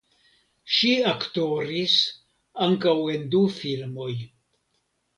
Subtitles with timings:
[0.75, 1.99] Ŝi aktoris
[2.71, 4.13] ankaŭ en du filmoj.